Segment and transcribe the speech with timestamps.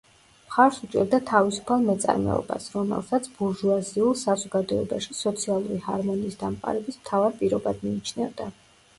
[0.43, 8.49] მხარს უჭერდა „თავისუფალ მეწარმეობას“, რომელსაც ბურჟუაზიულ საზოგადოებაში სოციალური ჰარმონიის დამყარების მთავარ პირობად მიიჩნევდა.